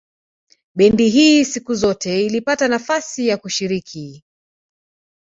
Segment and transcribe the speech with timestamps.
[0.75, 4.23] Bendi hii siku zote ilipata nafasi ya kushiriki